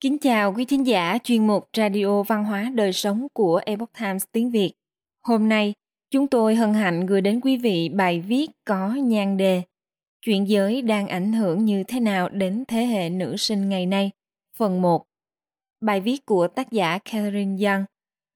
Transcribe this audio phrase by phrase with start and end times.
[0.00, 4.24] Kính chào quý thính giả chuyên mục Radio Văn hóa Đời Sống của Epoch Times
[4.32, 4.72] tiếng Việt.
[5.22, 5.74] Hôm nay,
[6.10, 9.62] chúng tôi hân hạnh gửi đến quý vị bài viết có nhan đề
[10.22, 14.10] Chuyện giới đang ảnh hưởng như thế nào đến thế hệ nữ sinh ngày nay?
[14.56, 15.06] Phần 1
[15.80, 17.84] Bài viết của tác giả Catherine Young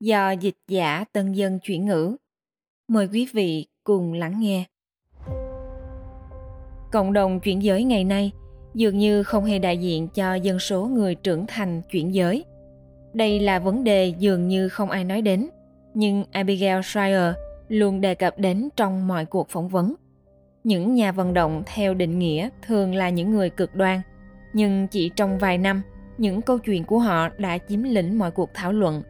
[0.00, 2.16] do dịch giả tân dân chuyển ngữ.
[2.88, 4.64] Mời quý vị cùng lắng nghe.
[6.92, 8.32] Cộng đồng chuyển giới ngày nay–
[8.74, 12.44] dường như không hề đại diện cho dân số người trưởng thành chuyển giới.
[13.12, 15.48] Đây là vấn đề dường như không ai nói đến,
[15.94, 17.34] nhưng Abigail Schreier
[17.68, 19.94] luôn đề cập đến trong mọi cuộc phỏng vấn.
[20.64, 24.00] Những nhà vận động theo định nghĩa thường là những người cực đoan,
[24.52, 25.82] nhưng chỉ trong vài năm,
[26.18, 29.02] những câu chuyện của họ đã chiếm lĩnh mọi cuộc thảo luận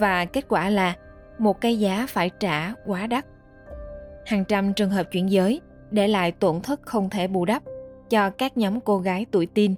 [0.00, 0.94] và kết quả là
[1.38, 3.26] một cái giá phải trả quá đắt.
[4.26, 7.62] Hàng trăm trường hợp chuyển giới để lại tổn thất không thể bù đắp
[8.10, 9.74] cho các nhóm cô gái tuổi teen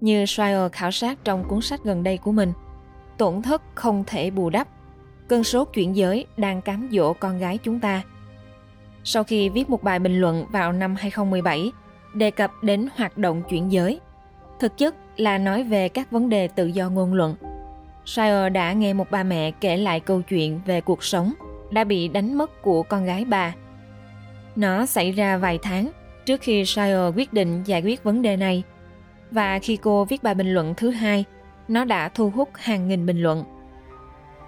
[0.00, 2.52] như Schreier khảo sát trong cuốn sách gần đây của mình.
[3.18, 4.68] Tổn thất không thể bù đắp.
[5.28, 8.02] Cơn sốt chuyển giới đang cám dỗ con gái chúng ta.
[9.04, 11.72] Sau khi viết một bài bình luận vào năm 2017
[12.14, 14.00] đề cập đến hoạt động chuyển giới,
[14.60, 17.34] thực chất là nói về các vấn đề tự do ngôn luận.
[18.04, 21.32] Shire đã nghe một bà mẹ kể lại câu chuyện về cuộc sống
[21.70, 23.54] đã bị đánh mất của con gái bà.
[24.56, 25.90] Nó xảy ra vài tháng
[26.28, 28.62] trước khi Shire quyết định giải quyết vấn đề này.
[29.30, 31.24] Và khi cô viết bài bình luận thứ hai,
[31.68, 33.44] nó đã thu hút hàng nghìn bình luận.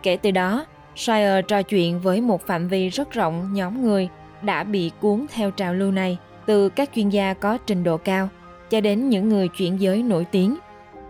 [0.02, 4.08] Kể từ đó, Shire trò chuyện với một phạm vi rất rộng nhóm người
[4.42, 8.28] đã bị cuốn theo trào lưu này, từ các chuyên gia có trình độ cao
[8.70, 10.56] cho đến những người chuyển giới nổi tiếng,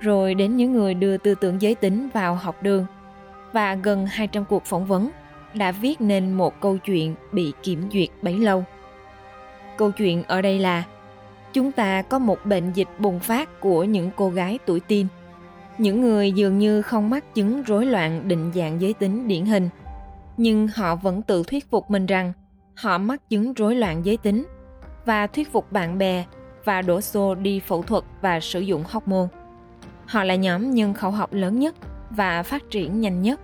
[0.01, 2.87] rồi đến những người đưa tư tưởng giới tính vào học đường.
[3.53, 5.11] Và gần 200 cuộc phỏng vấn
[5.55, 8.65] đã viết nên một câu chuyện bị kiểm duyệt bấy lâu.
[9.77, 10.85] Câu chuyện ở đây là
[11.53, 15.07] chúng ta có một bệnh dịch bùng phát của những cô gái tuổi teen.
[15.79, 19.69] Những người dường như không mắc chứng rối loạn định dạng giới tính điển hình,
[20.37, 22.33] nhưng họ vẫn tự thuyết phục mình rằng
[22.75, 24.47] họ mắc chứng rối loạn giới tính
[25.05, 26.25] và thuyết phục bạn bè
[26.65, 29.29] và đổ xô đi phẫu thuật và sử dụng hormone.
[30.07, 31.75] Họ là nhóm nhân khẩu học lớn nhất
[32.11, 33.41] và phát triển nhanh nhất.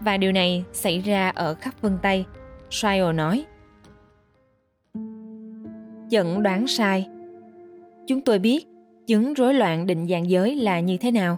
[0.00, 2.24] Và điều này xảy ra ở khắp phương Tây,
[2.70, 3.44] Shio nói
[6.12, 7.08] chẩn đoán sai.
[8.06, 8.66] Chúng tôi biết
[9.06, 11.36] chứng rối loạn định dạng giới là như thế nào,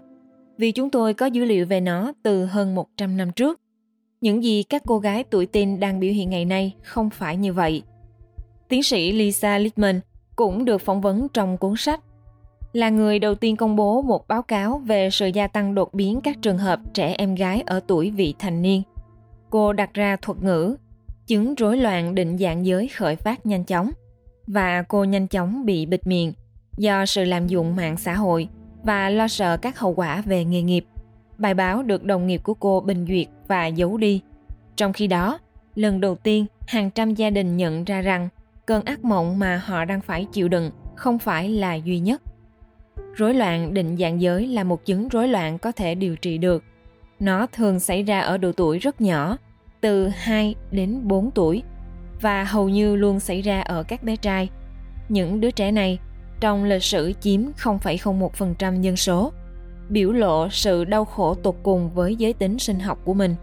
[0.59, 3.61] vì chúng tôi có dữ liệu về nó từ hơn 100 năm trước.
[4.21, 7.53] Những gì các cô gái tuổi teen đang biểu hiện ngày nay không phải như
[7.53, 7.83] vậy.
[8.69, 10.01] Tiến sĩ Lisa Littman
[10.37, 12.01] cũng được phỏng vấn trong cuốn sách
[12.73, 16.21] là người đầu tiên công bố một báo cáo về sự gia tăng đột biến
[16.21, 18.83] các trường hợp trẻ em gái ở tuổi vị thành niên.
[19.51, 20.77] Cô đặt ra thuật ngữ
[21.27, 23.91] chứng rối loạn định dạng giới khởi phát nhanh chóng–
[24.47, 26.33] và cô nhanh chóng bị bịt miệng
[26.77, 28.49] do sự lạm dụng mạng xã hội
[28.83, 30.85] và lo sợ các hậu quả về nghề nghiệp.
[31.39, 34.21] Bài báo được đồng nghiệp của cô bình duyệt và giấu đi.
[34.77, 35.39] Trong khi đó,
[35.75, 38.29] lần đầu tiên hàng trăm gia đình nhận ra rằng
[38.67, 42.23] cơn ác mộng mà họ đang phải chịu đựng không phải là duy nhất.
[43.15, 46.65] Rối loạn định dạng giới là một chứng rối loạn có thể điều trị được.
[47.21, 49.37] Nó thường xảy ra ở độ tuổi rất nhỏ,
[49.81, 51.63] từ 2 đến 4 tuổi
[52.25, 54.49] và hầu như luôn xảy ra ở các bé trai.
[55.09, 55.99] Những đứa trẻ này
[56.41, 59.33] trong lịch sử chiếm 0,01% dân số,
[59.89, 63.35] biểu lộ sự đau khổ tột cùng với giới tính sinh học của mình.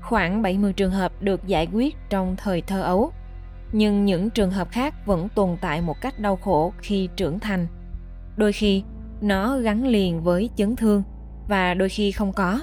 [0.00, 3.12] Khoảng 70 trường hợp được giải quyết trong thời thơ ấu,
[3.72, 7.66] nhưng những trường hợp khác vẫn tồn tại một cách đau khổ khi trưởng thành.
[8.36, 8.82] Đôi khi,
[9.20, 11.02] nó gắn liền với chấn thương
[11.48, 12.60] và đôi khi không có.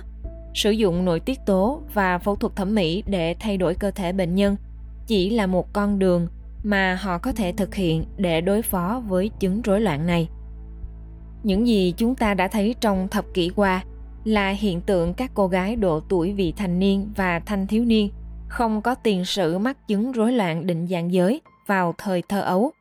[0.54, 4.14] Sử dụng nội tiết tố và phẫu thuật thẩm mỹ để thay đổi cơ thể
[4.14, 4.56] bệnh nhân–
[5.08, 6.28] chỉ là một con đường
[6.64, 10.30] mà họ có thể thực hiện để đối phó với chứng rối loạn này.
[11.44, 13.84] Những gì chúng ta đã thấy trong thập kỷ qua
[14.24, 18.10] là hiện tượng các cô gái độ tuổi vị thành niên và thanh thiếu niên
[18.48, 22.72] không có tiền sử mắc chứng rối loạn định dạng giới vào thời thơ ấu.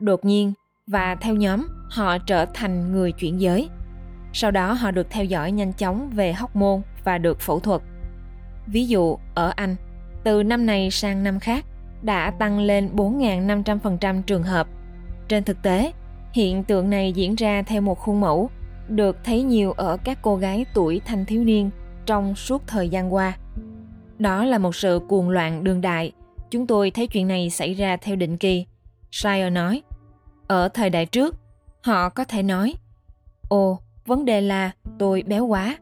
[0.00, 0.52] Đột nhiên
[0.86, 3.68] và theo nhóm, họ trở thành người chuyển giới.
[4.32, 7.82] Sau đó họ được theo dõi nhanh chóng về hóc môn và được phẫu thuật.
[8.66, 9.76] Ví dụ, ở anh
[10.26, 11.64] từ năm này sang năm khác
[12.02, 14.68] đã tăng lên 4.500% trường hợp.
[15.28, 15.92] Trên thực tế,
[16.32, 18.50] hiện tượng này diễn ra theo một khuôn mẫu
[18.88, 21.70] được thấy nhiều ở các cô gái tuổi thanh thiếu niên
[22.06, 23.38] trong suốt thời gian qua.
[24.18, 26.12] Đó là một sự cuồng loạn đương đại.
[26.50, 28.66] Chúng tôi thấy chuyện này xảy ra theo định kỳ.
[29.12, 29.82] Shire nói,
[30.46, 31.36] ở thời đại trước,
[31.82, 32.74] họ có thể nói,
[33.48, 35.78] Ồ, vấn đề là tôi béo quá.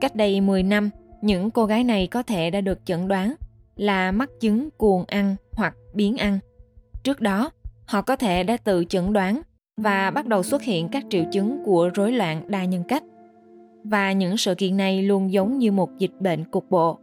[0.00, 0.90] Cách đây 10 năm,
[1.22, 3.34] những cô gái này có thể đã được chẩn đoán
[3.78, 6.38] là mắc chứng cuồng ăn hoặc biến ăn.
[7.02, 7.50] Trước đó,
[7.86, 9.42] họ có thể đã tự chẩn đoán
[9.76, 13.02] và bắt đầu xuất hiện các triệu chứng của rối loạn đa nhân cách.
[13.84, 16.98] và những sự kiện này luôn giống như một dịch bệnh cục bộ.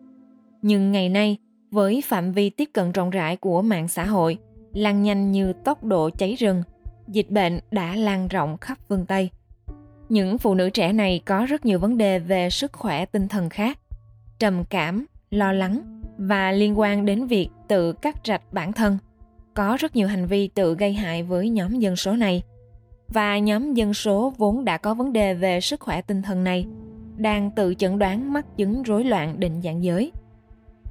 [0.61, 1.37] Nhưng ngày nay,
[1.71, 4.37] với phạm vi tiếp cận rộng rãi của mạng xã hội,
[4.73, 6.63] lan nhanh như tốc độ cháy rừng,
[7.07, 9.29] dịch bệnh đã lan rộng khắp phương Tây.
[10.09, 13.49] Những phụ nữ trẻ này có rất nhiều vấn đề về sức khỏe tinh thần
[13.49, 13.79] khác,
[14.39, 18.97] trầm cảm, lo lắng và liên quan đến việc tự cắt rạch bản thân.
[19.53, 22.43] Có rất nhiều hành vi tự gây hại với nhóm dân số này.
[23.07, 26.65] Và nhóm dân số vốn đã có vấn đề về sức khỏe tinh thần này
[27.17, 30.11] đang tự chẩn đoán mắc chứng rối loạn định dạng giới.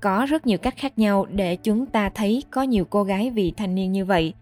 [0.00, 3.52] Có rất nhiều cách khác nhau để chúng ta thấy có nhiều cô gái vị
[3.56, 4.34] thành niên như vậy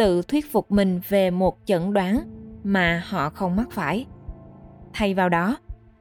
[0.00, 2.20] tự thuyết phục mình về một chẩn đoán
[2.64, 4.06] mà họ không mắc phải.
[4.92, 5.56] Thay vào đó,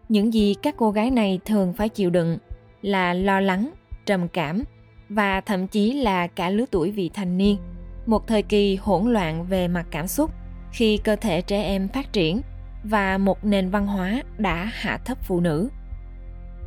[0.09, 2.38] những gì các cô gái này thường phải chịu đựng
[2.81, 3.71] là lo lắng,
[4.09, 4.63] trầm cảm
[5.09, 7.57] và thậm chí là cả lứa tuổi vị thành niên,
[8.06, 10.31] một thời kỳ hỗn loạn về mặt cảm xúc
[10.71, 12.41] khi cơ thể trẻ em phát triển
[12.83, 15.69] và một nền văn hóa đã hạ thấp phụ nữ.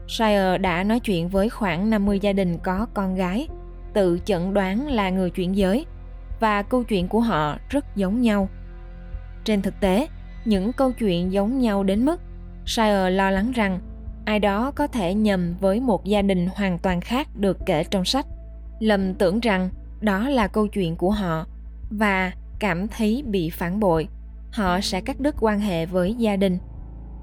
[0.08, 3.48] Shire đã nói chuyện với khoảng 50 gia đình có con gái,
[3.92, 5.86] tự chẩn đoán là người chuyển giới
[6.40, 8.48] và câu chuyện của họ rất giống nhau.
[9.44, 10.08] Trên thực tế,
[10.44, 12.20] những câu chuyện giống nhau đến mức
[12.66, 13.80] Shire lo lắng rằng
[14.24, 18.04] ai đó có thể nhầm với một gia đình hoàn toàn khác được kể trong
[18.04, 18.26] sách.
[18.80, 19.70] Lầm tưởng rằng
[20.00, 21.46] đó là câu chuyện của họ
[21.90, 24.08] và cảm thấy bị phản bội.
[24.52, 26.58] Họ sẽ cắt đứt quan hệ với gia đình.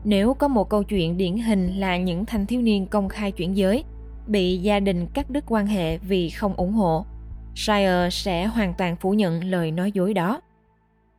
[0.03, 3.57] Nếu có một câu chuyện điển hình là những thanh thiếu niên công khai chuyển
[3.57, 3.83] giới,
[4.27, 7.05] bị gia đình cắt đứt quan hệ vì không ủng hộ,
[7.55, 10.41] shire sẽ hoàn toàn phủ nhận lời nói dối đó.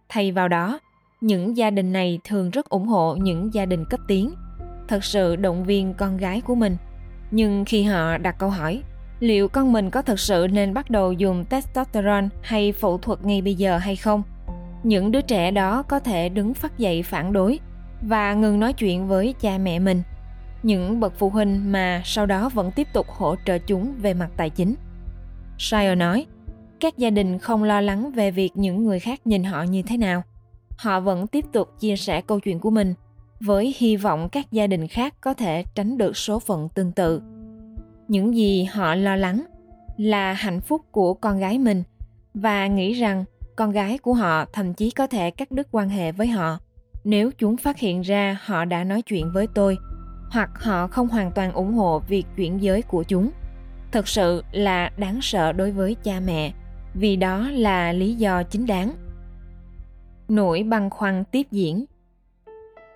[0.09, 0.81] Thay vào đó,
[1.21, 4.35] những gia đình này thường rất ủng hộ những gia đình cấp tiến
[4.90, 6.76] thật sự động viên con gái của mình.
[7.31, 8.82] Nhưng khi họ đặt câu hỏi,
[9.20, 13.42] liệu con mình có thật sự nên bắt đầu dùng testosterone hay phẫu thuật ngay
[13.42, 14.22] bây giờ hay không?
[14.82, 17.58] Những đứa trẻ đó có thể đứng phát dậy phản đối
[18.02, 20.02] và ngừng nói chuyện với cha mẹ mình.
[20.62, 24.31] Những bậc phụ huynh mà sau đó vẫn tiếp tục hỗ trợ chúng về mặt
[24.37, 24.75] tài chính.
[25.58, 26.26] Shire nói,
[26.81, 29.96] các gia đình không lo lắng về việc những người khác nhìn họ như thế
[29.96, 30.22] nào.
[30.76, 32.94] Họ vẫn tiếp tục chia sẻ câu chuyện của mình
[33.40, 37.22] với hy vọng các gia đình khác có thể tránh được số phận tương tự.
[38.08, 39.44] Những gì họ lo lắng
[39.96, 41.82] là hạnh phúc của con gái mình
[42.34, 43.25] và nghĩ rằng
[43.56, 46.58] con gái của họ thậm chí có thể cắt đứt quan hệ với họ.
[47.04, 49.76] Nếu chúng phát hiện ra họ đã nói chuyện với tôi,
[50.31, 53.31] hoặc họ không hoàn toàn ủng hộ việc chuyển giới của chúng
[53.92, 56.52] thực sự là đáng sợ đối với cha mẹ,
[56.94, 58.92] vì đó là lý do chính đáng.
[60.28, 61.84] Nỗi băn khoăn tiếp diễn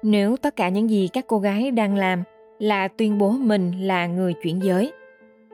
[0.07, 2.23] nếu tất cả những gì các cô gái đang làm
[2.59, 4.93] là tuyên bố mình là người chuyển giới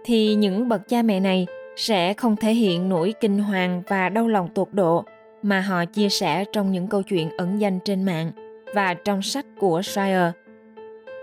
[0.05, 4.29] thì những bậc cha mẹ này sẽ không thể hiện nỗi kinh hoàng và đau
[4.29, 5.05] lòng tột độ
[5.43, 8.33] mà họ chia sẻ trong những câu chuyện ẩn danh trên mạng
[8.75, 10.33] và trong sách của Shire.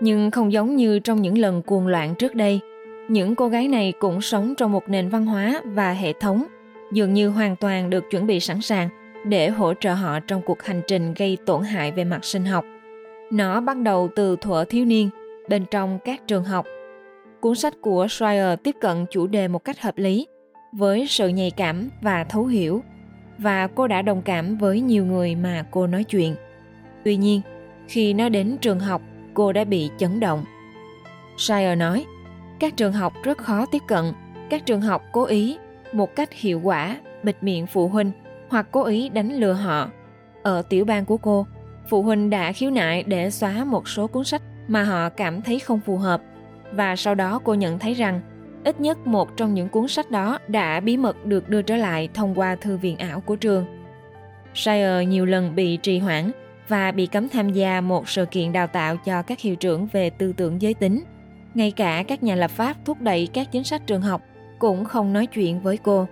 [0.00, 2.60] Nhưng không giống như trong những lần cuồng loạn trước đây,
[3.08, 6.44] những cô gái này cũng sống trong một nền văn hóa và hệ thống
[6.92, 8.88] dường như hoàn toàn được chuẩn bị sẵn sàng
[9.24, 12.64] để hỗ trợ họ trong cuộc hành trình gây tổn hại về mặt sinh học.
[13.30, 15.10] Nó bắt đầu từ thuở thiếu niên,
[15.48, 16.66] bên trong các trường học.
[17.40, 20.26] Cuốn sách của Schreier tiếp cận chủ đề một cách hợp lý,
[20.72, 22.82] với sự nhạy cảm và thấu hiểu,
[23.38, 26.34] và cô đã đồng cảm với nhiều người mà cô nói chuyện.
[27.04, 27.40] Tuy nhiên,
[27.88, 29.02] khi nó đến trường học,
[29.34, 30.44] cô đã bị chấn động.
[31.36, 32.04] Schreier nói,
[32.60, 34.04] các trường học rất khó tiếp cận,
[34.50, 35.58] các trường học cố ý,
[35.92, 38.10] một cách hiệu quả, bịt miệng phụ huynh
[38.48, 39.90] hoặc cố ý đánh lừa họ.
[40.42, 41.46] Ở tiểu bang của cô,
[41.88, 45.58] phụ huynh đã khiếu nại để xóa một số cuốn sách mà họ cảm thấy
[45.58, 46.22] không phù hợp
[46.72, 48.20] và sau đó cô nhận thấy rằng,
[48.64, 52.08] ít nhất một trong những cuốn sách đó đã bí mật được đưa trở lại
[52.14, 53.66] thông qua thư viện ảo của trường.
[54.54, 56.30] Shire nhiều lần bị trì hoãn
[56.68, 60.10] và bị cấm tham gia một sự kiện đào tạo cho các hiệu trưởng về
[60.10, 61.04] tư tưởng giới tính.
[61.54, 64.22] Ngay cả các nhà lập pháp thúc đẩy các chính sách trường học
[64.58, 66.06] cũng không nói chuyện với cô.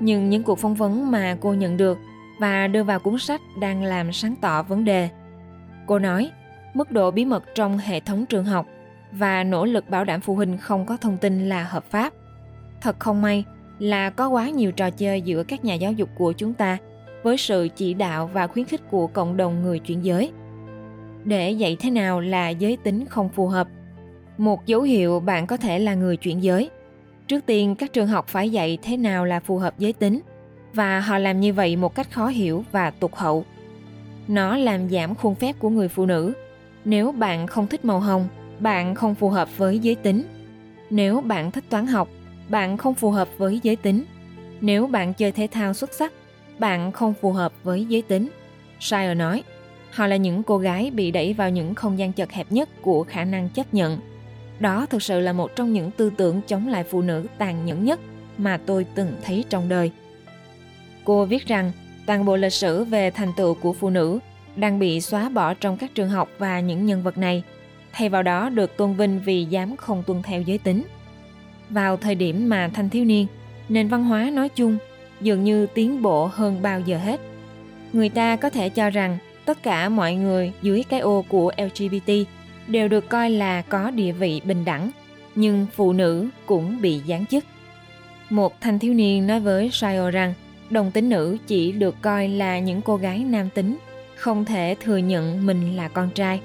[0.00, 1.98] Nhưng những cuộc phỏng vấn mà cô nhận được
[2.40, 5.08] và đưa vào cuốn sách đang làm sáng tỏ vấn đề.
[5.86, 6.30] Cô nói,
[6.74, 8.66] mức độ bí mật trong hệ thống trường học
[9.12, 12.12] và nỗ lực bảo đảm phụ huynh không có thông tin là hợp pháp.
[12.80, 13.44] Thật không may
[13.78, 16.78] là có quá nhiều trò chơi giữa các nhà giáo dục của chúng ta
[17.22, 20.32] với sự chỉ đạo và khuyến khích của cộng đồng người chuyển giới.
[21.24, 23.68] Để dạy thế nào là giới tính không phù hợp.
[24.38, 26.70] Một dấu hiệu bạn có thể là người chuyển giới.
[27.26, 30.20] Trước tiên các trường học phải dạy thế nào là phù hợp giới tính
[30.74, 33.44] và họ làm như vậy một cách khó hiểu và tục hậu.
[34.28, 36.32] Nó làm giảm khuôn phép của người phụ nữ.
[36.84, 40.22] Nếu bạn không thích màu hồng, bạn không phù hợp với giới tính.
[40.90, 42.08] Nếu bạn thích toán học,
[42.48, 44.04] bạn không phù hợp với giới tính.
[44.60, 46.12] Nếu bạn chơi thể thao xuất sắc,
[46.58, 48.28] bạn không phù hợp với giới tính.
[48.80, 49.42] Shire nói,
[49.90, 53.04] họ là những cô gái bị đẩy vào những không gian chật hẹp nhất của
[53.04, 53.98] khả năng chấp nhận.
[54.60, 57.84] Đó thực sự là một trong những tư tưởng chống lại phụ nữ tàn nhẫn
[57.84, 58.00] nhất
[58.38, 59.92] mà tôi từng thấy trong đời.
[61.04, 61.72] Cô viết rằng
[62.06, 64.18] toàn bộ lịch sử về thành tựu của phụ nữ
[64.56, 67.42] đang bị xóa bỏ trong các trường học và những nhân vật này,
[67.92, 70.82] thay vào đó được tôn vinh vì dám không tuân theo giới tính.
[71.70, 73.26] Vào thời điểm mà thanh thiếu niên,
[73.68, 74.78] nền văn hóa nói chung
[75.20, 77.20] dường như tiến bộ hơn bao giờ hết.
[77.92, 82.12] Người ta có thể cho rằng tất cả mọi người dưới cái ô của LGBT
[82.66, 84.90] đều được coi là có địa vị bình đẳng,
[85.34, 87.44] nhưng phụ nữ cũng bị giáng chức.
[88.30, 90.34] Một thanh thiếu niên nói với Shire rằng
[90.70, 93.76] đồng tính nữ chỉ được coi là những cô gái nam tính,
[94.16, 96.40] không thể thừa nhận mình là con trai,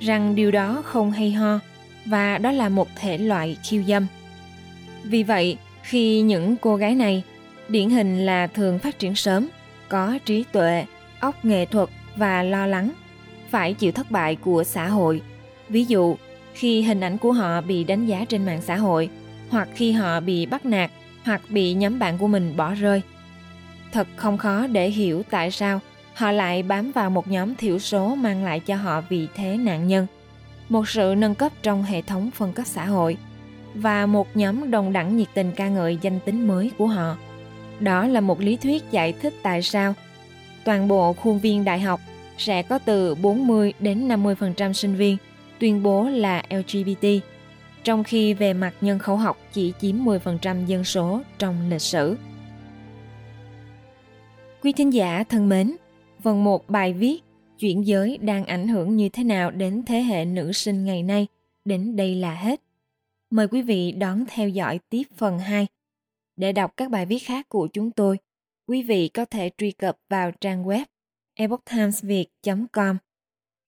[0.00, 1.58] rằng điều đó không hay ho
[2.06, 4.06] và đó là một thể loại khiêu dâm.
[5.04, 7.22] Vì vậy, khi những cô gái này
[7.68, 9.48] điển hình là thường phát triển sớm,
[9.88, 10.84] có trí tuệ,
[11.20, 12.90] óc nghệ thuật và lo lắng,
[13.50, 15.22] phải chịu thất bại của xã hội.
[15.68, 16.16] Ví dụ,
[16.54, 19.08] khi hình ảnh của họ bị đánh giá trên mạng xã hội,
[19.48, 20.90] hoặc khi họ bị bắt nạt,
[21.24, 23.02] hoặc bị nhóm bạn của mình bỏ rơi.
[23.92, 25.80] Thật không khó để hiểu tại sao
[26.14, 29.88] họ lại bám vào một nhóm thiểu số mang lại cho họ vị thế nạn
[29.88, 30.06] nhân,
[30.68, 33.16] một sự nâng cấp trong hệ thống phân cấp xã hội
[33.74, 37.16] và một nhóm đồng đẳng nhiệt tình ca ngợi danh tính mới của họ.
[37.80, 39.94] Đó là một lý thuyết giải thích tại sao
[40.64, 42.00] toàn bộ khuôn viên đại học
[42.38, 45.16] sẽ có từ 40 đến 50% sinh viên
[45.58, 47.06] tuyên bố là LGBT,
[47.84, 52.16] trong khi về mặt nhân khẩu học chỉ chiếm 10% dân số trong lịch sử.
[54.62, 55.76] Quý thính giả thân mến,
[56.22, 57.20] phần một bài viết
[57.58, 61.26] chuyển giới đang ảnh hưởng như thế nào đến thế hệ nữ sinh ngày nay
[61.64, 62.60] đến đây là hết.
[63.30, 65.66] Mời quý vị đón theo dõi tiếp phần 2.
[66.36, 68.18] Để đọc các bài viết khác của chúng tôi,
[68.66, 70.84] quý vị có thể truy cập vào trang web
[71.34, 72.96] epochtimesviet.com.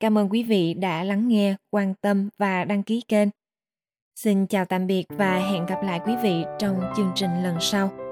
[0.00, 3.28] Cảm ơn quý vị đã lắng nghe, quan tâm và đăng ký kênh.
[4.14, 8.11] Xin chào tạm biệt và hẹn gặp lại quý vị trong chương trình lần sau.